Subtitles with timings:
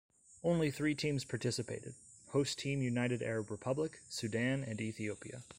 [0.41, 1.93] Only three teams participated:
[2.29, 5.43] host team United Arab Republic, Sudan and Ethiopia.